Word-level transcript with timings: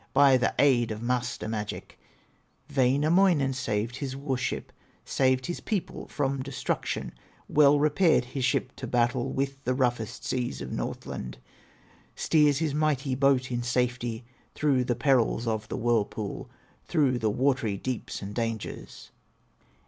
By 0.13 0.35
the 0.35 0.55
aid 0.57 0.89
of 0.89 1.03
master 1.03 1.47
magic, 1.47 1.99
Wainamoinen 2.75 3.53
saved 3.53 3.97
his 3.97 4.15
war 4.15 4.35
ship, 4.35 4.73
Saved 5.05 5.45
his 5.45 5.59
people 5.59 6.07
from 6.07 6.41
destruction, 6.41 7.13
Well 7.47 7.77
repaired 7.77 8.25
his 8.25 8.43
ship 8.43 8.75
to 8.77 8.87
battle 8.87 9.31
With 9.31 9.63
the 9.63 9.75
roughest 9.75 10.25
seas 10.25 10.59
of 10.59 10.71
Northland; 10.71 11.37
Steers 12.15 12.57
his 12.57 12.73
mighty 12.73 13.13
boat 13.13 13.51
in 13.51 13.61
safety 13.61 14.25
Through 14.55 14.85
the 14.85 14.95
perils 14.95 15.45
of 15.45 15.67
the 15.67 15.77
whirlpool, 15.77 16.49
Through 16.87 17.19
the 17.19 17.29
watery 17.29 17.77
deeps 17.77 18.23
and 18.23 18.33
dangers. 18.33 19.11